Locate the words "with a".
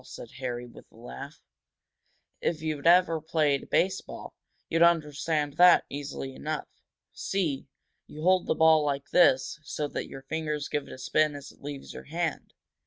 0.65-0.95